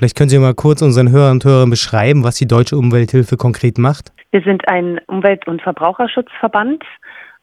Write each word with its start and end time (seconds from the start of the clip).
Vielleicht 0.00 0.16
können 0.16 0.30
Sie 0.30 0.38
mal 0.38 0.54
kurz 0.54 0.80
unseren 0.80 1.10
Hörern 1.10 1.32
und 1.32 1.44
Hörern 1.44 1.68
beschreiben, 1.68 2.24
was 2.24 2.36
die 2.36 2.48
Deutsche 2.48 2.78
Umwelthilfe 2.78 3.36
konkret 3.36 3.76
macht. 3.76 4.12
Wir 4.30 4.40
sind 4.40 4.66
ein 4.66 4.98
Umwelt- 5.08 5.46
und 5.46 5.60
Verbraucherschutzverband, 5.60 6.82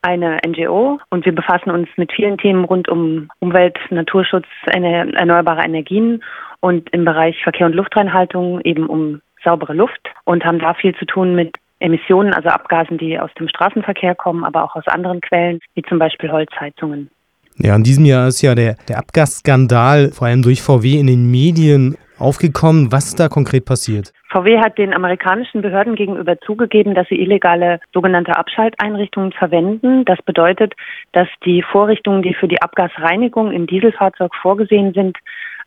eine 0.01 0.39
NGO 0.43 0.99
und 1.12 1.25
wir 1.25 1.35
befassen 1.35 1.70
uns 1.70 1.88
mit 1.97 2.12
vielen 2.12 2.39
Themen 2.39 2.65
rund 2.65 2.89
um 2.89 3.29
Umwelt, 3.38 3.78
Naturschutz, 3.91 4.47
erneuerbare 4.65 5.62
Energien 5.65 6.23
und 6.59 6.89
im 6.93 7.05
Bereich 7.05 7.35
Verkehr 7.43 7.67
und 7.67 7.75
Luftreinhaltung 7.75 8.60
eben 8.62 8.88
um 8.88 9.21
saubere 9.44 9.74
Luft 9.74 10.10
und 10.24 10.44
haben 10.44 10.58
da 10.58 10.74
viel 10.74 10.96
zu 10.96 11.05
tun 11.05 11.36
mit 11.36 11.55
Emissionen, 11.78 12.34
also 12.34 12.50
Abgasen, 12.50 12.98
die 12.98 13.20
aus 13.20 13.30
dem 13.38 13.50
Straßenverkehr 13.50 14.16
kommen, 14.16 14.44
aber 14.44 14.64
auch 14.64 14.76
aus 14.76 14.88
anderen 14.88 15.21
Quellen, 15.21 15.60
wie 15.76 15.84
zum 15.84 16.00
Beispiel 16.00 16.32
Holzheizungen. 16.32 17.12
Ja, 17.60 17.76
in 17.76 17.84
diesem 17.84 18.05
Jahr 18.05 18.30
ist 18.30 18.42
ja 18.42 18.55
der, 18.55 18.78
der 18.89 18.98
Abgasskandal 18.98 20.10
vor 20.12 20.26
allem 20.26 20.42
durch 20.42 20.64
VW 20.64 21.00
in 21.00 21.05
den 21.05 21.30
Medien 21.30 21.98
aufgekommen. 22.20 22.91
Was 22.91 23.07
ist 23.07 23.20
da 23.20 23.27
konkret 23.29 23.65
passiert? 23.65 24.13
VW 24.29 24.60
hat 24.60 24.78
den 24.78 24.93
amerikanischen 24.93 25.61
Behörden 25.61 25.96
gegenüber 25.96 26.39
zugegeben, 26.42 26.96
dass 26.96 27.07
sie 27.07 27.19
illegale 27.19 27.79
sogenannte 27.93 28.36
Abschalteinrichtungen 28.36 29.32
verwenden. 29.32 30.05
Das 30.05 30.21
bedeutet, 30.23 30.73
dass 31.14 31.28
die 31.45 31.61
Vorrichtungen, 31.61 32.22
die 32.22 32.33
für 32.33 32.47
die 32.47 32.61
Abgasreinigung 32.61 33.52
im 33.52 33.67
Dieselfahrzeug 33.67 34.33
vorgesehen 34.36 34.94
sind, 34.94 35.17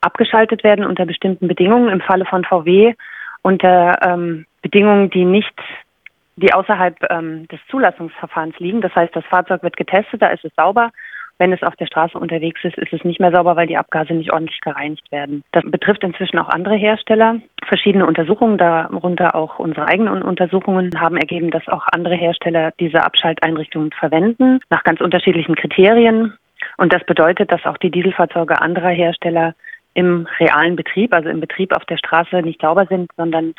abgeschaltet 0.01 0.65
werden 0.65 0.84
unter 0.84 1.06
bestimmten 1.06 1.48
Bedingungen. 1.48 1.89
Im 1.89 2.01
Falle 2.01 2.25
von 2.25 2.45
VW 2.45 2.95
unter 3.42 3.98
ähm, 4.03 4.47
Bedingungen, 4.62 5.11
die 5.11 5.25
nicht 5.25 5.55
die 6.37 6.53
außerhalb 6.53 6.97
ähm, 7.11 7.47
des 7.48 7.61
Zulassungsverfahrens 7.70 8.59
liegen. 8.59 8.80
Das 8.80 8.95
heißt, 8.95 9.14
das 9.14 9.25
Fahrzeug 9.27 9.62
wird 9.62 9.77
getestet, 9.77 10.23
da 10.23 10.28
ist 10.28 10.45
es 10.45 10.53
sauber. 10.56 10.91
Wenn 11.41 11.55
es 11.55 11.62
auf 11.62 11.75
der 11.77 11.87
Straße 11.87 12.19
unterwegs 12.19 12.62
ist, 12.65 12.77
ist 12.77 12.93
es 12.93 13.03
nicht 13.03 13.19
mehr 13.19 13.33
sauber, 13.33 13.57
weil 13.57 13.67
die 13.67 13.79
Abgase 13.79 14.12
nicht 14.12 14.31
ordentlich 14.31 14.61
gereinigt 14.61 15.11
werden. 15.11 15.43
Das 15.53 15.65
betrifft 15.65 16.05
inzwischen 16.05 16.39
auch 16.39 16.51
andere 16.51 16.77
Hersteller. 16.77 17.37
Verschiedene 17.67 18.05
Untersuchungen, 18.05 18.59
darunter 18.59 19.35
auch 19.35 19.59
unsere 19.59 19.89
eigenen 19.89 20.23
Untersuchungen, 20.23 21.01
haben 21.01 21.17
ergeben, 21.17 21.51
dass 21.51 21.67
auch 21.67 21.87
andere 21.92 22.14
Hersteller 22.14 22.73
diese 22.79 23.03
Abschalteinrichtungen 23.03 23.91
verwenden, 23.91 24.61
nach 24.69 24.84
ganz 24.84 25.01
unterschiedlichen 25.01 25.55
Kriterien. 25.55 26.34
Und 26.77 26.92
das 26.92 27.05
bedeutet, 27.05 27.51
dass 27.51 27.64
auch 27.64 27.79
die 27.79 27.91
Dieselfahrzeuge 27.91 28.61
anderer 28.61 28.91
Hersteller 28.91 29.55
im 29.95 30.29
realen 30.41 30.77
Betrieb, 30.77 31.14
also 31.14 31.31
im 31.31 31.41
Betrieb 31.41 31.75
auf 31.75 31.86
der 31.86 31.97
Straße, 31.97 32.42
nicht 32.42 32.61
sauber 32.61 32.84
sind, 32.84 33.11
sondern 33.17 33.55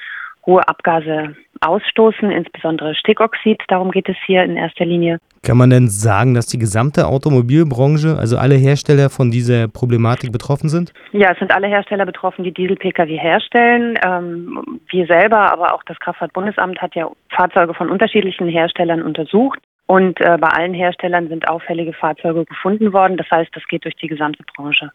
hohe 0.46 0.68
Abgase 0.68 1.36
ausstoßen, 1.62 2.32
insbesondere 2.32 2.96
Stickoxid. 2.96 3.62
Darum 3.68 3.92
geht 3.92 4.10
es 4.10 4.16
hier 4.26 4.44
in 4.44 4.58
erster 4.58 4.86
Linie. 4.86 5.20
Kann 5.44 5.58
man 5.58 5.70
denn 5.70 5.88
sagen, 5.88 6.34
dass 6.34 6.48
die 6.48 6.58
gesamte 6.58 7.08
Automobilbranche, 7.08 8.18
also 8.18 8.38
alle 8.38 8.56
Hersteller 8.56 9.10
von 9.10 9.32
dieser 9.32 9.68
Problematik 9.68 10.32
betroffen 10.32 10.70
sind? 10.70 10.94
Ja, 11.12 11.32
es 11.32 11.40
sind 11.40 11.54
alle 11.54 11.68
Hersteller 11.68 12.06
betroffen, 12.06 12.44
die 12.44 12.54
Diesel-Pkw 12.54 13.18
herstellen. 13.18 13.98
Ähm, 14.06 14.80
wir 14.90 15.06
selber, 15.06 15.52
aber 15.52 15.74
auch 15.74 15.84
das 15.84 16.00
Kraftfahrtbundesamt 16.00 16.82
hat 16.82 16.96
ja 16.96 17.10
Fahrzeuge 17.30 17.74
von 17.74 17.90
unterschiedlichen 17.90 18.48
Herstellern 18.48 19.02
untersucht. 19.02 19.60
Und 19.88 20.22
äh, 20.22 20.38
bei 20.40 20.48
allen 20.48 20.74
Herstellern 20.74 21.28
sind 21.28 21.48
auffällige 21.50 21.94
Fahrzeuge 21.94 22.46
gefunden 22.46 22.94
worden. 22.94 23.18
Das 23.18 23.30
heißt, 23.30 23.50
das 23.54 23.68
geht 23.68 23.84
durch 23.84 23.96
die 23.96 24.08
gesamte 24.08 24.44
Branche. 24.56 24.92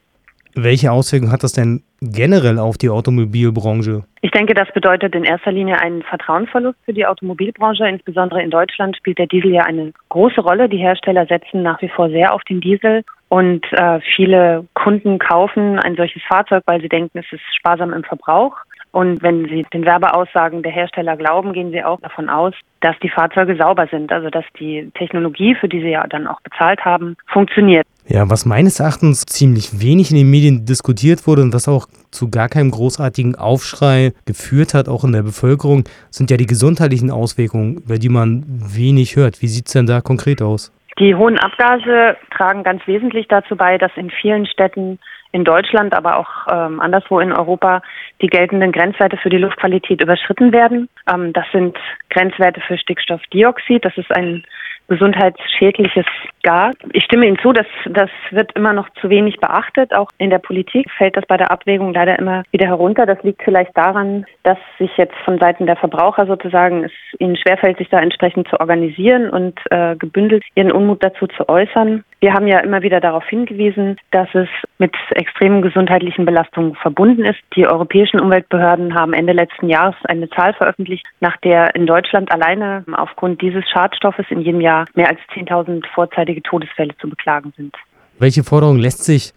Welche 0.58 0.90
Auswirkungen 0.90 1.32
hat 1.32 1.42
das 1.42 1.52
denn 1.52 1.82
generell 2.00 2.58
auf 2.58 2.78
die 2.78 2.88
Automobilbranche? 2.88 4.04
Ich 4.22 4.30
denke, 4.30 4.54
das 4.54 4.72
bedeutet 4.72 5.14
in 5.14 5.22
erster 5.22 5.52
Linie 5.52 5.78
einen 5.78 6.02
Vertrauensverlust 6.02 6.78
für 6.86 6.94
die 6.94 7.04
Automobilbranche. 7.04 7.86
Insbesondere 7.86 8.42
in 8.42 8.50
Deutschland 8.50 8.96
spielt 8.96 9.18
der 9.18 9.26
Diesel 9.26 9.52
ja 9.52 9.64
eine 9.64 9.92
große 10.08 10.40
Rolle. 10.40 10.70
Die 10.70 10.78
Hersteller 10.78 11.26
setzen 11.26 11.62
nach 11.62 11.82
wie 11.82 11.90
vor 11.90 12.08
sehr 12.08 12.32
auf 12.32 12.42
den 12.44 12.62
Diesel 12.62 13.04
und 13.28 13.66
äh, 13.72 14.00
viele 14.14 14.64
Kunden 14.72 15.18
kaufen 15.18 15.78
ein 15.78 15.94
solches 15.94 16.22
Fahrzeug, 16.22 16.62
weil 16.64 16.80
sie 16.80 16.88
denken, 16.88 17.18
es 17.18 17.30
ist 17.30 17.42
sparsam 17.54 17.92
im 17.92 18.04
Verbrauch. 18.04 18.56
Und 18.92 19.22
wenn 19.22 19.44
Sie 19.46 19.66
den 19.74 19.84
Werbeaussagen 19.84 20.62
der 20.62 20.72
Hersteller 20.72 21.18
glauben, 21.18 21.52
gehen 21.52 21.70
Sie 21.70 21.84
auch 21.84 22.00
davon 22.00 22.30
aus, 22.30 22.54
dass 22.80 22.98
die 23.00 23.10
Fahrzeuge 23.10 23.54
sauber 23.54 23.86
sind, 23.91 24.10
also 24.10 24.30
dass 24.30 24.46
die 24.58 24.91
Technologie, 24.94 25.54
für 25.54 25.68
die 25.68 25.80
Sie 25.80 25.91
ja 25.91 26.06
dann 26.06 26.26
auch 26.26 26.41
bezahlt 26.41 26.82
haben, 26.82 27.14
funktioniert. 27.26 27.86
Ja, 28.09 28.31
was 28.31 28.47
meines 28.47 28.78
Erachtens 28.78 29.27
ziemlich 29.27 29.81
wenig 29.81 30.11
in 30.12 30.17
den 30.17 30.31
Medien 30.31 30.65
diskutiert 30.65 31.27
wurde 31.27 31.43
und 31.43 31.53
was 31.53 31.67
auch 31.67 31.87
zu 32.12 32.31
gar 32.31 32.49
keinem 32.49 32.71
großartigen 32.71 33.34
Aufschrei 33.34 34.12
geführt 34.27 34.75
hat, 34.75 34.89
auch 34.89 35.03
in 35.03 35.12
der 35.12 35.22
Bevölkerung, 35.22 35.84
sind 36.11 36.31
ja 36.31 36.37
die 36.37 36.47
gesundheitlichen 36.47 37.11
Auswirkungen, 37.11 37.78
über 37.84 37.99
die 37.99 38.09
man 38.09 38.44
wenig 38.47 39.17
hört. 39.17 39.43
Wie 39.43 39.49
sieht 39.49 39.67
es 39.67 39.72
denn 39.72 39.87
da 39.87 40.00
konkret 40.00 40.41
aus? 40.41 40.72
Die 41.00 41.15
hohen 41.15 41.39
Abgase 41.39 42.17
tragen 42.31 42.62
ganz 42.62 42.87
wesentlich 42.87 43.27
dazu 43.28 43.56
bei, 43.56 43.77
dass 43.77 43.91
in 43.97 44.11
vielen 44.11 44.47
Städten 44.47 44.99
in 45.33 45.44
Deutschland, 45.44 45.93
aber 45.93 46.17
auch 46.17 46.31
ähm, 46.50 46.81
anderswo 46.81 47.21
in 47.21 47.33
Europa 47.33 47.83
die 48.23 48.28
geltenden 48.28 48.73
Grenzwerte 48.73 49.19
für 49.19 49.28
die 49.28 49.37
Luftqualität 49.37 50.00
überschritten 50.00 50.53
werden. 50.53 50.88
Ähm, 51.12 51.33
das 51.34 51.44
sind 51.53 51.77
Grenzwerte 52.11 52.61
für 52.61 52.78
Stickstoffdioxid. 52.78 53.84
Das 53.84 53.99
ist 53.99 54.11
ein 54.17 54.44
gesundheitsschädliches 54.88 56.06
Gas. 56.42 56.74
Ich 56.92 57.04
stimme 57.04 57.26
Ihnen 57.26 57.38
zu, 57.38 57.52
dass 57.52 57.66
das 57.86 58.10
wird 58.30 58.52
immer 58.52 58.72
noch 58.72 58.88
zu 59.00 59.10
wenig 59.10 59.38
beachtet. 59.41 59.92
Auch 59.94 60.10
in 60.19 60.30
der 60.30 60.38
Politik 60.38 60.91
fällt 60.97 61.16
das 61.16 61.26
bei 61.26 61.36
der 61.36 61.50
Abwägung 61.50 61.92
leider 61.92 62.19
immer 62.19 62.44
wieder 62.52 62.69
herunter. 62.69 63.04
Das 63.04 63.22
liegt 63.22 63.42
vielleicht 63.42 63.76
daran, 63.76 64.26
dass 64.44 64.58
sich 64.78 64.91
jetzt 64.96 65.16
von 65.25 65.38
Seiten 65.38 65.66
der 65.66 65.76
Verbraucher 65.76 66.26
sozusagen 66.26 66.84
es 66.84 66.92
ihnen 67.19 67.36
schwerfällt, 67.36 67.78
sich 67.78 67.88
da 67.88 67.98
entsprechend 67.98 68.48
zu 68.48 68.60
organisieren 68.60 69.30
und 69.30 69.58
äh, 69.70 69.96
gebündelt 69.96 70.44
ihren 70.54 70.72
Unmut 70.72 71.02
dazu 71.02 71.26
zu 71.26 71.48
äußern. 71.48 72.04
Wir 72.20 72.32
haben 72.32 72.46
ja 72.46 72.60
immer 72.60 72.82
wieder 72.82 73.00
darauf 73.00 73.26
hingewiesen, 73.26 73.98
dass 74.10 74.28
es 74.34 74.48
mit 74.78 74.94
extremen 75.10 75.62
gesundheitlichen 75.62 76.25
Belastungen 76.25 76.75
verbunden 76.76 77.25
ist. 77.25 77.38
Die 77.56 77.66
europäischen 77.66 78.20
Umweltbehörden 78.20 78.94
haben 78.94 79.12
Ende 79.12 79.32
letzten 79.32 79.69
Jahres 79.69 79.96
eine 80.04 80.30
Zahl 80.30 80.54
veröffentlicht, 80.54 81.06
nach 81.20 81.36
der 81.38 81.75
in 81.75 81.86
Deutschland 81.86 82.32
alleine 82.32 82.84
aufgrund 82.92 83.42
dieses 83.42 83.69
Schadstoffes 83.69 84.26
in 84.30 84.41
jedem 84.41 84.60
Jahr 84.60 84.75
mehr 84.94 85.09
als 85.09 85.19
10.000 85.34 85.84
vorzeitige 85.94 86.42
Todesfälle 86.42 86.97
zu 86.98 87.09
beklagen 87.09 87.53
sind. 87.56 87.75
Welche 88.19 88.44
Forderung 88.44 88.78
lässt 88.78 89.04
sich 89.04 89.32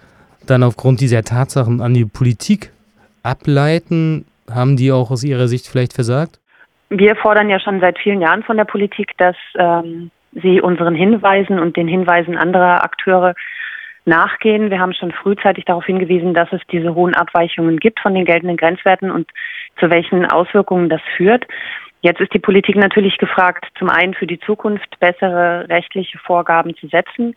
dann 0.45 0.63
aufgrund 0.63 1.01
dieser 1.01 1.23
Tatsachen 1.23 1.81
an 1.81 1.93
die 1.93 2.05
Politik 2.05 2.71
ableiten? 3.23 4.25
Haben 4.49 4.77
die 4.77 4.91
auch 4.91 5.11
aus 5.11 5.23
Ihrer 5.23 5.47
Sicht 5.47 5.67
vielleicht 5.67 5.93
versagt? 5.93 6.39
Wir 6.89 7.15
fordern 7.15 7.49
ja 7.49 7.59
schon 7.59 7.79
seit 7.79 7.99
vielen 7.99 8.21
Jahren 8.21 8.43
von 8.43 8.57
der 8.57 8.65
Politik, 8.65 9.15
dass 9.17 9.35
ähm, 9.55 10.09
sie 10.31 10.61
unseren 10.61 10.95
Hinweisen 10.95 11.59
und 11.59 11.77
den 11.77 11.87
Hinweisen 11.87 12.35
anderer 12.37 12.83
Akteure 12.83 13.35
nachgehen. 14.05 14.71
Wir 14.71 14.79
haben 14.79 14.93
schon 14.93 15.11
frühzeitig 15.11 15.65
darauf 15.65 15.85
hingewiesen, 15.85 16.33
dass 16.33 16.51
es 16.51 16.61
diese 16.71 16.95
hohen 16.95 17.13
Abweichungen 17.13 17.77
gibt 17.77 17.99
von 17.99 18.13
den 18.13 18.25
geltenden 18.25 18.57
Grenzwerten 18.57 19.11
und 19.11 19.29
zu 19.79 19.89
welchen 19.89 20.25
Auswirkungen 20.25 20.89
das 20.89 21.01
führt. 21.15 21.45
Jetzt 22.01 22.21
ist 22.21 22.33
die 22.33 22.39
Politik 22.39 22.77
natürlich 22.77 23.17
gefragt, 23.17 23.65
zum 23.77 23.89
einen 23.89 24.13
für 24.13 24.27
die 24.27 24.39
Zukunft 24.39 24.99
bessere 24.99 25.67
rechtliche 25.67 26.17
Vorgaben 26.19 26.75
zu 26.77 26.87
setzen, 26.87 27.35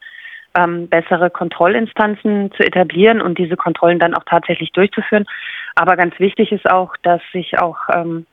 ähm, 0.57 0.89
bessere 0.89 1.31
Kontrollinstanzen 1.31 2.53
zu 2.53 2.63
etablieren 2.63 3.21
und 3.21 3.39
diese 3.39 3.57
Kontrollen 3.57 3.99
dann 3.99 4.15
auch 4.15 4.25
tatsächlich 4.25 4.71
durchzuführen. 4.73 5.27
Aber 5.75 5.97
ganz 5.97 6.19
wichtig 6.21 6.53
ist 6.53 6.71
auch, 6.71 6.95
dass 7.03 7.21
sich 7.33 7.59
auch 7.59 7.79
ähm, 7.93 8.27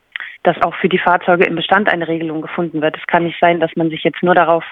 dass 0.43 0.61
auch 0.61 0.75
für 0.75 0.89
die 0.89 0.99
Fahrzeuge 0.99 1.45
im 1.45 1.55
Bestand 1.55 1.91
eine 1.91 2.07
Regelung 2.07 2.41
gefunden 2.41 2.81
wird. 2.81 2.97
Es 2.97 3.07
kann 3.07 3.23
nicht 3.23 3.39
sein, 3.39 3.59
dass 3.59 3.75
man 3.75 3.89
sich 3.89 4.03
jetzt 4.03 4.23
nur 4.23 4.35
darauf 4.35 4.63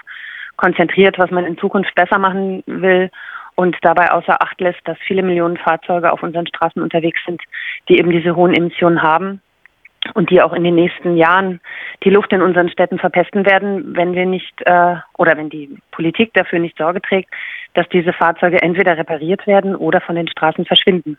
konzentriert, 0.56 1.20
was 1.20 1.32
man 1.32 1.46
in 1.46 1.58
Zukunft 1.58 1.94
besser 1.96 2.20
machen 2.20 2.64
will 2.66 3.10
und 3.56 3.76
dabei 3.82 4.12
außer 4.12 4.42
Acht 4.42 4.60
lässt, 4.62 4.80
dass 4.86 4.98
viele 5.00 5.24
Millionen 5.24 5.58
Fahrzeuge 5.58 6.12
auf 6.12 6.24
unseren 6.24 6.48
Straßen 6.48 6.82
unterwegs 6.82 7.20
sind, 7.26 7.42
die 7.90 7.98
eben 8.00 8.12
diese 8.12 8.36
hohen 8.36 8.54
Emissionen 8.54 9.02
haben 9.02 9.42
und 10.16 10.30
die 10.30 10.42
auch 10.42 10.54
in 10.54 10.64
den 10.64 10.76
nächsten 10.76 11.18
Jahren 11.18 11.60
die 12.04 12.10
Luft 12.10 12.32
in 12.34 12.42
unseren 12.42 12.70
Städten 12.70 13.00
verpesten 13.00 13.46
werden, 13.46 13.96
wenn 13.96 14.14
wir 14.14 14.26
nicht 14.26 14.54
äh, 14.66 14.96
oder 15.18 15.38
wenn 15.38 15.50
die 15.50 15.78
Politik 15.92 16.34
dafür 16.34 16.60
nicht 16.60 16.78
Sorge 16.78 17.02
trägt, 17.02 17.30
dass 17.74 17.88
diese 17.90 18.14
Fahrzeuge 18.14 18.62
entweder 18.62 18.98
repariert 18.98 19.46
werden 19.48 19.76
oder 19.76 20.02
von 20.02 20.16
den 20.16 20.28
Straßen 20.28 20.66
verschwinden. 20.66 21.18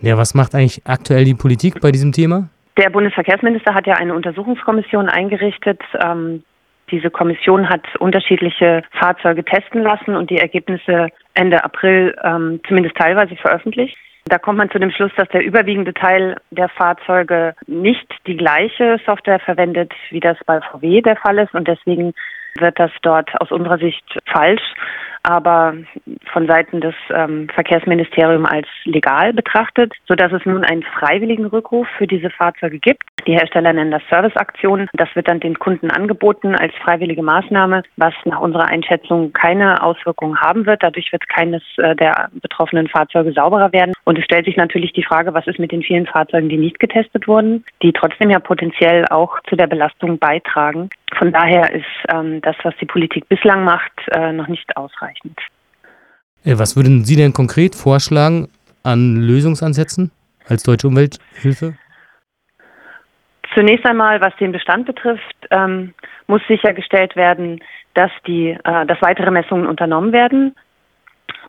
Ja, 0.00 0.16
was 0.16 0.34
macht 0.34 0.54
eigentlich 0.54 0.82
aktuell 0.86 1.24
die 1.24 1.34
Politik 1.34 1.80
bei 1.80 1.90
diesem 1.90 2.12
Thema? 2.12 2.48
Der 2.76 2.90
Bundesverkehrsminister 2.90 3.74
hat 3.74 3.86
ja 3.86 3.94
eine 3.94 4.14
Untersuchungskommission 4.14 5.08
eingerichtet. 5.08 5.80
Ähm, 6.02 6.42
diese 6.90 7.10
Kommission 7.10 7.68
hat 7.68 7.82
unterschiedliche 7.98 8.82
Fahrzeuge 8.92 9.44
testen 9.44 9.82
lassen 9.82 10.16
und 10.16 10.30
die 10.30 10.38
Ergebnisse 10.38 11.08
Ende 11.34 11.62
April 11.64 12.14
ähm, 12.22 12.60
zumindest 12.66 12.96
teilweise 12.96 13.36
veröffentlicht. 13.36 13.96
Da 14.26 14.38
kommt 14.38 14.58
man 14.58 14.70
zu 14.70 14.78
dem 14.78 14.90
Schluss, 14.90 15.12
dass 15.16 15.28
der 15.28 15.44
überwiegende 15.44 15.92
Teil 15.92 16.36
der 16.50 16.70
Fahrzeuge 16.70 17.54
nicht 17.66 18.10
die 18.26 18.36
gleiche 18.36 18.98
Software 19.04 19.38
verwendet, 19.38 19.92
wie 20.10 20.20
das 20.20 20.38
bei 20.46 20.60
VW 20.60 21.02
der 21.02 21.16
Fall 21.16 21.38
ist. 21.38 21.54
Und 21.54 21.68
deswegen 21.68 22.14
wird 22.58 22.78
das 22.78 22.90
dort 23.02 23.28
aus 23.40 23.50
unserer 23.50 23.78
Sicht 23.78 24.18
falsch 24.32 24.62
aber 25.24 25.74
von 26.32 26.46
Seiten 26.46 26.80
des 26.80 26.94
ähm, 27.10 27.48
Verkehrsministeriums 27.54 28.48
als 28.48 28.68
legal 28.84 29.32
betrachtet, 29.32 29.92
sodass 30.06 30.32
es 30.32 30.44
nun 30.44 30.64
einen 30.64 30.82
freiwilligen 30.82 31.46
Rückruf 31.46 31.88
für 31.98 32.06
diese 32.06 32.30
Fahrzeuge 32.30 32.78
gibt. 32.78 33.02
Die 33.26 33.32
Hersteller 33.32 33.72
nennen 33.72 33.90
das 33.90 34.02
Serviceaktionen. 34.10 34.88
Das 34.92 35.08
wird 35.14 35.28
dann 35.28 35.40
den 35.40 35.58
Kunden 35.58 35.90
angeboten 35.90 36.54
als 36.54 36.74
freiwillige 36.82 37.22
Maßnahme, 37.22 37.82
was 37.96 38.14
nach 38.26 38.40
unserer 38.40 38.66
Einschätzung 38.66 39.32
keine 39.32 39.82
Auswirkungen 39.82 40.38
haben 40.40 40.66
wird. 40.66 40.82
Dadurch 40.82 41.10
wird 41.10 41.26
keines 41.28 41.62
äh, 41.78 41.96
der 41.96 42.28
betroffenen 42.42 42.88
Fahrzeuge 42.88 43.32
sauberer 43.32 43.72
werden. 43.72 43.94
Und 44.04 44.18
es 44.18 44.24
stellt 44.24 44.44
sich 44.44 44.56
natürlich 44.56 44.92
die 44.92 45.04
Frage, 45.04 45.32
was 45.32 45.46
ist 45.46 45.58
mit 45.58 45.72
den 45.72 45.82
vielen 45.82 46.06
Fahrzeugen, 46.06 46.50
die 46.50 46.58
nicht 46.58 46.78
getestet 46.78 47.26
wurden, 47.26 47.64
die 47.82 47.92
trotzdem 47.92 48.30
ja 48.30 48.40
potenziell 48.40 49.06
auch 49.08 49.40
zu 49.48 49.56
der 49.56 49.66
Belastung 49.66 50.18
beitragen. 50.18 50.90
Von 51.16 51.32
daher 51.32 51.72
ist 51.72 51.84
ähm, 52.12 52.40
das, 52.42 52.56
was 52.62 52.74
die 52.80 52.86
Politik 52.86 53.28
bislang 53.28 53.64
macht, 53.64 53.92
äh, 54.12 54.32
noch 54.32 54.48
nicht 54.48 54.76
ausreichend. 54.76 55.13
Äh, 56.44 56.58
was 56.58 56.76
würden 56.76 57.04
Sie 57.04 57.16
denn 57.16 57.32
konkret 57.32 57.74
vorschlagen 57.74 58.48
an 58.82 59.16
Lösungsansätzen 59.16 60.10
als 60.48 60.62
Deutsche 60.62 60.88
Umwelthilfe? 60.88 61.74
Zunächst 63.54 63.86
einmal, 63.86 64.20
was 64.20 64.34
den 64.36 64.52
Bestand 64.52 64.86
betrifft, 64.86 65.36
ähm, 65.50 65.94
muss 66.26 66.42
sichergestellt 66.48 67.14
werden, 67.14 67.60
dass 67.94 68.10
die, 68.26 68.50
äh, 68.50 68.86
dass 68.86 69.00
weitere 69.00 69.30
Messungen 69.30 69.66
unternommen 69.66 70.12
werden 70.12 70.54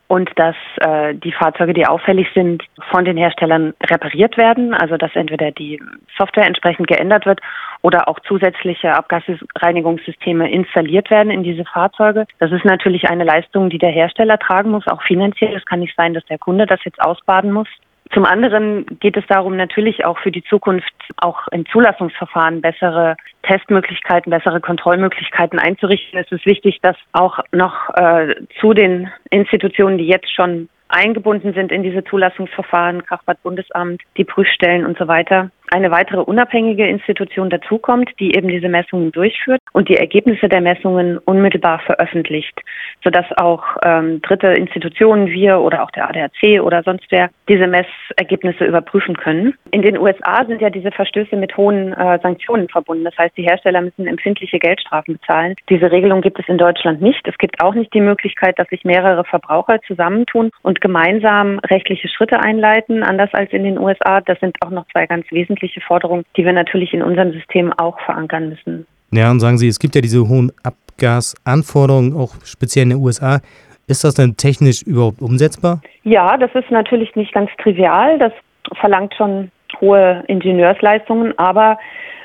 und 0.08 0.30
dass 0.36 0.54
äh, 0.76 1.14
die 1.14 1.32
Fahrzeuge, 1.32 1.74
die 1.74 1.86
auffällig 1.86 2.28
sind, 2.34 2.62
von 2.90 3.04
den 3.04 3.16
Herstellern 3.16 3.74
repariert 3.82 4.36
werden, 4.36 4.72
also 4.74 4.96
dass 4.96 5.14
entweder 5.14 5.50
die 5.50 5.82
Software 6.16 6.46
entsprechend 6.46 6.86
geändert 6.86 7.26
wird 7.26 7.40
oder 7.82 8.08
auch 8.08 8.20
zusätzliche 8.20 8.94
Abgasreinigungssysteme 8.94 10.50
installiert 10.50 11.10
werden 11.10 11.30
in 11.30 11.42
diese 11.42 11.64
Fahrzeuge. 11.64 12.26
Das 12.38 12.52
ist 12.52 12.64
natürlich 12.64 13.08
eine 13.08 13.24
Leistung, 13.24 13.70
die 13.70 13.78
der 13.78 13.90
Hersteller 13.90 14.38
tragen 14.38 14.70
muss, 14.70 14.86
auch 14.86 15.02
finanziell. 15.02 15.54
Es 15.56 15.64
kann 15.66 15.80
nicht 15.80 15.96
sein, 15.96 16.14
dass 16.14 16.24
der 16.26 16.38
Kunde 16.38 16.66
das 16.66 16.84
jetzt 16.84 17.00
ausbaden 17.00 17.52
muss. 17.52 17.68
Zum 18.12 18.24
anderen 18.24 18.86
geht 19.00 19.16
es 19.16 19.26
darum, 19.26 19.56
natürlich 19.56 20.04
auch 20.04 20.18
für 20.18 20.30
die 20.30 20.44
Zukunft 20.44 20.92
auch 21.16 21.48
im 21.50 21.66
Zulassungsverfahren 21.66 22.60
bessere 22.60 23.16
Testmöglichkeiten, 23.42 24.30
bessere 24.30 24.60
Kontrollmöglichkeiten 24.60 25.58
einzurichten. 25.58 26.18
Es 26.18 26.30
ist 26.30 26.46
wichtig, 26.46 26.78
dass 26.82 26.96
auch 27.12 27.40
noch 27.52 27.90
äh, 27.94 28.34
zu 28.60 28.74
den 28.74 29.10
Institutionen, 29.30 29.98
die 29.98 30.06
jetzt 30.06 30.32
schon 30.32 30.68
eingebunden 30.88 31.52
sind 31.52 31.72
in 31.72 31.82
diese 31.82 32.04
Zulassungsverfahren, 32.04 33.04
Kraftfahrt 33.04 33.42
Bundesamt, 33.42 34.02
die 34.16 34.24
Prüfstellen 34.24 34.86
und 34.86 34.96
so 34.98 35.08
weiter, 35.08 35.50
eine 35.72 35.90
weitere 35.90 36.20
unabhängige 36.20 36.86
Institution 36.86 37.50
dazukommt, 37.50 38.10
die 38.18 38.34
eben 38.34 38.48
diese 38.48 38.68
Messungen 38.68 39.12
durchführt 39.12 39.60
und 39.72 39.88
die 39.88 39.96
Ergebnisse 39.96 40.48
der 40.48 40.60
Messungen 40.60 41.18
unmittelbar 41.18 41.80
veröffentlicht, 41.80 42.60
sodass 43.02 43.26
auch 43.36 43.64
ähm, 43.84 44.22
dritte 44.22 44.48
Institutionen, 44.48 45.26
wir 45.26 45.60
oder 45.60 45.82
auch 45.82 45.90
der 45.90 46.08
ADAC 46.08 46.62
oder 46.62 46.82
sonst 46.82 47.06
wer, 47.10 47.30
diese 47.48 47.66
Messergebnisse 47.66 48.64
überprüfen 48.64 49.16
können. 49.16 49.54
In 49.70 49.82
den 49.82 49.98
USA 49.98 50.44
sind 50.46 50.60
ja 50.60 50.70
diese 50.70 50.90
Verstöße 50.90 51.36
mit 51.36 51.56
hohen 51.56 51.92
äh, 51.92 52.18
Sanktionen 52.22 52.68
verbunden. 52.68 53.04
Das 53.04 53.16
heißt, 53.18 53.36
die 53.36 53.42
Hersteller 53.42 53.80
müssen 53.80 54.06
empfindliche 54.06 54.58
Geldstrafen 54.58 55.14
bezahlen. 55.14 55.54
Diese 55.68 55.90
Regelung 55.90 56.20
gibt 56.20 56.38
es 56.38 56.48
in 56.48 56.58
Deutschland 56.58 57.02
nicht. 57.02 57.26
Es 57.26 57.38
gibt 57.38 57.62
auch 57.62 57.74
nicht 57.74 57.92
die 57.92 58.00
Möglichkeit, 58.00 58.58
dass 58.58 58.68
sich 58.68 58.84
mehrere 58.84 59.24
Verbraucher 59.24 59.80
zusammentun 59.86 60.50
und 60.62 60.80
gemeinsam 60.80 61.58
rechtliche 61.70 62.08
Schritte 62.08 62.40
einleiten, 62.40 63.02
anders 63.02 63.30
als 63.32 63.52
in 63.52 63.64
den 63.64 63.78
USA. 63.78 64.20
Das 64.20 64.38
sind 64.40 64.56
auch 64.62 64.70
noch 64.70 64.86
zwei 64.92 65.06
ganz 65.06 65.30
wesentliche 65.30 65.55
wesentliche 65.56 65.80
Forderung, 65.80 66.24
die 66.36 66.44
wir 66.44 66.52
natürlich 66.52 66.92
in 66.92 67.02
unserem 67.02 67.32
System 67.32 67.72
auch 67.72 67.98
verankern 68.00 68.50
müssen. 68.50 68.86
Ja, 69.12 69.30
und 69.30 69.40
sagen 69.40 69.58
Sie, 69.58 69.68
es 69.68 69.78
gibt 69.78 69.94
ja 69.94 70.00
diese 70.00 70.28
hohen 70.28 70.52
Abgasanforderungen, 70.62 72.16
auch 72.16 72.34
speziell 72.44 72.84
in 72.84 72.90
den 72.90 72.98
USA. 72.98 73.40
Ist 73.88 74.04
das 74.04 74.14
denn 74.14 74.36
technisch 74.36 74.82
überhaupt 74.82 75.22
umsetzbar? 75.22 75.80
Ja, 76.02 76.36
das 76.36 76.50
ist 76.54 76.70
natürlich 76.70 77.14
nicht 77.14 77.32
ganz 77.32 77.50
trivial. 77.62 78.18
Das 78.18 78.32
verlangt 78.80 79.14
schon 79.14 79.50
hohe 79.80 80.24
Ingenieursleistungen, 80.26 81.38
aber 81.38 81.78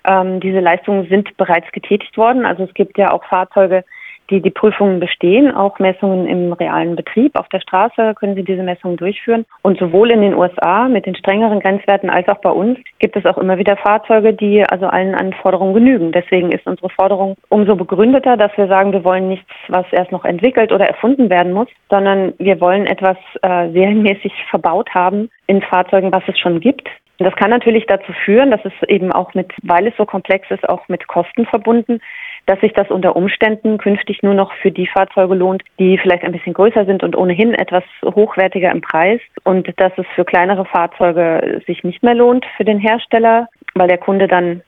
ähm, 0.06 0.40
diese 0.40 0.60
Leistungen 0.60 1.08
sind 1.08 1.38
bereits 1.38 1.72
getätigt 1.72 2.18
worden. 2.18 2.46
Also 2.46 2.64
es 2.64 2.74
gibt 2.74 2.98
ja 2.98 3.12
auch 3.12 3.24
Fahrzeuge, 3.26 3.84
die 4.32 4.42
die 4.42 4.50
Prüfungen 4.50 5.00
bestehen, 5.00 5.54
auch 5.54 5.78
Messungen 5.80 6.26
im 6.26 6.54
realen 6.54 6.96
Betrieb. 6.96 7.38
Auf 7.38 7.50
der 7.50 7.60
Straße 7.60 8.16
können 8.16 8.36
Sie 8.36 8.44
diese 8.44 8.64
Messungen 8.64 8.98
durchführen. 8.98 9.46
Und 9.62 9.78
sowohl 9.78 10.12
in 10.12 10.22
den 10.22 10.34
USA 10.34 10.88
mit 10.88 11.06
den 11.06 11.16
strengeren 11.16 11.60
Grenzwerten 11.60 12.10
als 12.10 12.28
auch 12.30 12.40
bei 12.40 12.50
uns 12.50 12.80
gibt 13.00 13.16
es 13.16 13.26
auch 13.26 13.38
immer 13.38 13.58
wieder 13.58 13.78
Fahrzeuge, 13.78 14.34
die 14.34 14.64
also 14.64 14.88
allen 14.88 15.14
Anforderungen 15.14 15.74
genügen. 15.74 16.12
Deswegen 16.12 16.52
ist 16.52 16.66
unsere 16.66 16.90
Forderung 16.90 17.36
umso 17.50 17.76
begründeter, 17.76 18.38
dass 18.38 18.56
wir 18.58 18.68
sagen, 18.68 18.94
wir 18.94 19.04
wollen 19.04 19.28
nichts, 19.28 19.50
was 19.68 19.86
erst 19.92 20.12
noch 20.12 20.26
entwickelt 20.26 20.72
oder 20.72 20.86
erfunden 20.86 21.30
werden 21.30 21.54
muss, 21.54 21.68
sondern 21.90 22.34
wir 22.38 22.60
wollen 22.62 22.88
etwas 22.88 23.18
äh, 23.42 23.70
serienmäßig 23.72 24.34
verbaut 24.50 24.90
haben 24.94 25.30
in 25.48 25.62
Fahrzeugen, 25.62 26.14
was 26.14 26.24
es 26.28 26.40
schon 26.40 26.60
gibt. 26.60 26.88
Das 27.24 27.36
kann 27.36 27.52
natürlich 27.52 27.86
dazu 27.86 28.14
führen, 28.26 28.50
dass 28.50 28.62
es 28.66 28.74
eben 28.88 29.12
auch 29.12 29.34
mit, 29.36 29.52
weil 29.62 29.88
es 29.88 29.94
so 29.96 30.06
komplex 30.06 30.50
ist, 30.50 30.68
auch 30.68 30.88
mit 30.88 31.08
Kosten 31.08 31.46
verbunden 31.46 32.02
dass 32.46 32.60
sich 32.60 32.74
das 32.74 32.90
unter 32.90 33.16
Umständen 33.16 33.78
künftig 33.78 34.24
nur 34.24 34.34
noch 34.34 34.54
für 34.62 34.72
die 34.72 34.88
Fahrzeuge 34.88 35.36
lohnt, 35.36 35.64
die 35.80 35.98
vielleicht 35.98 36.24
ein 36.24 36.32
bisschen 36.32 36.54
größer 36.54 36.86
sind 36.86 37.04
und 37.04 37.16
ohnehin 37.16 37.54
etwas 37.54 37.84
hochwertiger 38.04 38.72
im 38.72 38.82
Preis 38.82 39.22
und 39.44 39.68
dass 39.78 39.94
es 39.98 40.06
für 40.16 40.26
kleinere 40.26 40.66
Fahrzeuge 40.66 41.62
sich 41.68 41.84
nicht 41.84 42.04
mehr 42.04 42.16
lohnt 42.16 42.46
für 42.58 42.66
den 42.66 42.80
Hersteller, 42.80 43.48
weil 43.76 43.88
der 43.88 43.98
Kunde 43.98 44.28
dann 44.28 44.62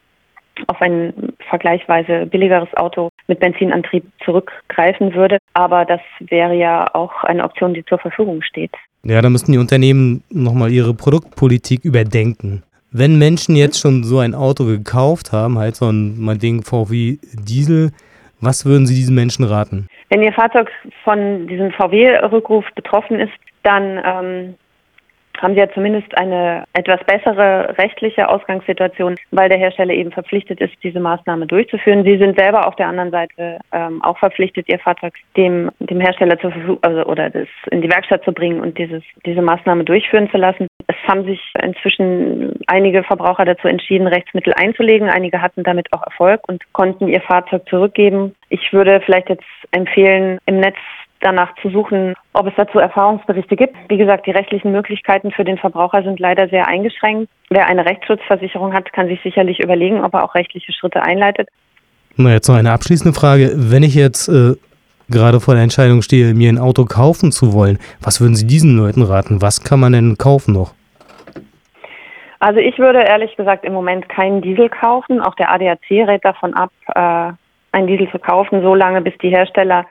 auf 0.67 0.81
ein 0.81 1.13
vergleichsweise 1.49 2.25
billigeres 2.27 2.73
Auto 2.75 3.09
mit 3.27 3.39
Benzinantrieb 3.39 4.05
zurückgreifen 4.23 5.13
würde. 5.13 5.37
Aber 5.53 5.85
das 5.85 6.01
wäre 6.19 6.55
ja 6.55 6.87
auch 6.93 7.23
eine 7.23 7.43
Option, 7.43 7.73
die 7.73 7.85
zur 7.85 7.97
Verfügung 7.97 8.41
steht. 8.43 8.71
Ja, 9.03 9.21
da 9.21 9.29
müssten 9.29 9.51
die 9.51 9.57
Unternehmen 9.57 10.23
nochmal 10.29 10.71
ihre 10.71 10.93
Produktpolitik 10.93 11.83
überdenken. 11.83 12.63
Wenn 12.95 13.17
Menschen 13.17 13.55
jetzt 13.55 13.79
schon 13.79 14.03
so 14.03 14.19
ein 14.19 14.35
Auto 14.35 14.65
gekauft 14.65 15.31
haben, 15.31 15.57
halt 15.57 15.75
so 15.75 15.89
ein, 15.89 16.37
Ding 16.37 16.61
VW 16.61 17.17
Diesel, 17.33 17.89
was 18.39 18.67
würden 18.67 18.85
Sie 18.85 18.93
diesen 18.93 19.15
Menschen 19.15 19.45
raten? 19.45 19.87
Wenn 20.09 20.21
Ihr 20.21 20.31
Fahrzeug 20.31 20.69
von 21.03 21.47
diesem 21.47 21.71
VW-Rückruf 21.71 22.65
betroffen 22.75 23.19
ist, 23.19 23.33
dann 23.63 23.99
ähm, 24.05 24.55
haben 25.41 25.53
Sie 25.53 25.59
ja 25.59 25.69
zumindest 25.71 26.15
eine 26.17 26.63
etwas 26.73 26.99
bessere 27.05 27.77
rechtliche 27.77 28.29
Ausgangssituation, 28.29 29.15
weil 29.31 29.49
der 29.49 29.57
Hersteller 29.57 29.93
eben 29.93 30.11
verpflichtet 30.11 30.61
ist, 30.61 30.73
diese 30.83 30.99
Maßnahme 30.99 31.47
durchzuführen. 31.47 32.03
Sie 32.03 32.17
sind 32.17 32.37
selber 32.37 32.67
auf 32.67 32.75
der 32.75 32.87
anderen 32.87 33.11
Seite 33.11 33.59
ähm, 33.71 34.03
auch 34.03 34.17
verpflichtet, 34.17 34.67
Ihr 34.69 34.79
Fahrzeug 34.79 35.13
dem, 35.35 35.71
dem 35.79 35.99
Hersteller 35.99 36.39
zur 36.39 36.51
Verfügung 36.51 36.79
also, 36.81 37.03
oder 37.05 37.29
das 37.29 37.47
in 37.71 37.81
die 37.81 37.89
Werkstatt 37.89 38.23
zu 38.23 38.31
bringen 38.31 38.61
und 38.61 38.77
dieses, 38.77 39.03
diese 39.25 39.41
Maßnahme 39.41 39.83
durchführen 39.83 40.29
zu 40.29 40.37
lassen. 40.37 40.67
Es 40.87 40.95
haben 41.07 41.25
sich 41.25 41.39
inzwischen 41.61 42.59
einige 42.67 43.03
Verbraucher 43.03 43.45
dazu 43.45 43.67
entschieden, 43.67 44.07
Rechtsmittel 44.07 44.53
einzulegen. 44.53 45.09
Einige 45.09 45.41
hatten 45.41 45.63
damit 45.63 45.91
auch 45.93 46.03
Erfolg 46.03 46.41
und 46.47 46.61
konnten 46.73 47.07
ihr 47.07 47.21
Fahrzeug 47.21 47.67
zurückgeben. 47.69 48.35
Ich 48.49 48.71
würde 48.73 49.01
vielleicht 49.01 49.29
jetzt 49.29 49.43
empfehlen, 49.71 50.39
im 50.45 50.59
Netz 50.59 50.77
danach 51.23 51.53
zu 51.61 51.69
suchen, 51.69 52.13
ob 52.33 52.47
es 52.47 52.53
dazu 52.55 52.79
Erfahrungsberichte 52.79 53.55
gibt. 53.55 53.75
Wie 53.89 53.97
gesagt, 53.97 54.25
die 54.27 54.31
rechtlichen 54.31 54.71
Möglichkeiten 54.71 55.31
für 55.31 55.43
den 55.43 55.57
Verbraucher 55.57 56.03
sind 56.03 56.19
leider 56.19 56.47
sehr 56.49 56.67
eingeschränkt. 56.67 57.29
Wer 57.49 57.67
eine 57.67 57.85
Rechtsschutzversicherung 57.85 58.73
hat, 58.73 58.91
kann 58.93 59.07
sich 59.07 59.21
sicherlich 59.21 59.59
überlegen, 59.59 60.03
ob 60.03 60.13
er 60.13 60.23
auch 60.23 60.35
rechtliche 60.35 60.71
Schritte 60.73 61.01
einleitet. 61.01 61.49
Na, 62.15 62.31
jetzt 62.31 62.47
noch 62.47 62.55
eine 62.55 62.71
abschließende 62.71 63.17
Frage. 63.17 63.51
Wenn 63.55 63.83
ich 63.83 63.95
jetzt 63.95 64.27
äh, 64.27 64.53
gerade 65.09 65.39
vor 65.39 65.55
der 65.55 65.63
Entscheidung 65.63 66.01
stehe, 66.01 66.33
mir 66.33 66.49
ein 66.49 66.59
Auto 66.59 66.85
kaufen 66.85 67.31
zu 67.31 67.53
wollen, 67.53 67.79
was 68.01 68.21
würden 68.21 68.35
Sie 68.35 68.45
diesen 68.45 68.77
Leuten 68.77 69.01
raten? 69.01 69.41
Was 69.41 69.63
kann 69.63 69.79
man 69.79 69.93
denn 69.93 70.17
kaufen 70.17 70.53
noch? 70.53 70.73
Also 72.39 72.59
ich 72.59 72.77
würde 72.77 72.99
ehrlich 72.99 73.35
gesagt 73.37 73.63
im 73.63 73.71
Moment 73.71 74.09
keinen 74.09 74.41
Diesel 74.41 74.67
kaufen. 74.69 75.21
Auch 75.21 75.33
der 75.35 75.49
ADAC 75.49 75.89
rät 75.89 76.25
davon 76.25 76.53
ab, 76.53 76.71
äh, 76.93 77.31
einen 77.71 77.87
Diesel 77.87 78.09
zu 78.11 78.19
kaufen, 78.19 78.61
solange 78.61 79.01
bis 79.01 79.17
die 79.19 79.29
Hersteller 79.29 79.85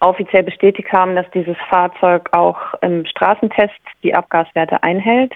offiziell 0.00 0.42
bestätigt 0.42 0.92
haben, 0.92 1.16
dass 1.16 1.30
dieses 1.32 1.56
Fahrzeug 1.68 2.28
auch 2.32 2.58
im 2.82 3.06
Straßentest 3.06 3.74
die 4.02 4.14
Abgaswerte 4.14 4.82
einhält. 4.82 5.32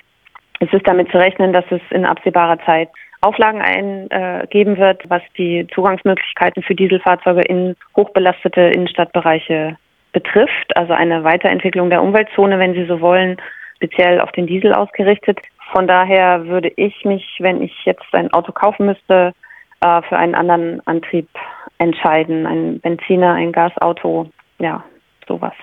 Es 0.60 0.72
ist 0.72 0.86
damit 0.86 1.10
zu 1.10 1.18
rechnen, 1.18 1.52
dass 1.52 1.64
es 1.70 1.80
in 1.90 2.04
absehbarer 2.04 2.58
Zeit 2.66 2.90
Auflagen 3.22 3.60
eingeben 3.60 4.78
wird, 4.78 5.02
was 5.08 5.22
die 5.36 5.66
Zugangsmöglichkeiten 5.74 6.62
für 6.62 6.74
Dieselfahrzeuge 6.74 7.42
in 7.42 7.76
hochbelastete 7.96 8.62
Innenstadtbereiche 8.62 9.76
betrifft. 10.12 10.76
Also 10.76 10.94
eine 10.94 11.22
Weiterentwicklung 11.22 11.90
der 11.90 12.02
Umweltzone, 12.02 12.58
wenn 12.58 12.74
Sie 12.74 12.86
so 12.86 13.00
wollen, 13.00 13.36
speziell 13.76 14.20
auf 14.20 14.32
den 14.32 14.46
Diesel 14.46 14.72
ausgerichtet. 14.72 15.38
Von 15.72 15.86
daher 15.86 16.46
würde 16.46 16.72
ich 16.76 17.04
mich, 17.04 17.36
wenn 17.40 17.62
ich 17.62 17.74
jetzt 17.84 18.04
ein 18.12 18.32
Auto 18.32 18.52
kaufen 18.52 18.86
müsste, 18.86 19.32
äh, 19.80 20.02
für 20.02 20.16
einen 20.16 20.34
anderen 20.34 20.86
Antrieb 20.86 21.28
entscheiden. 21.78 22.46
Ein 22.46 22.80
Benziner, 22.80 23.34
ein 23.34 23.52
Gasauto 23.52 24.30
ja, 24.60 24.84
sowas. 25.26 25.54